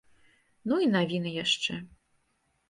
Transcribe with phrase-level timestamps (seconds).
[0.71, 1.77] Ну і навіны яшчэ.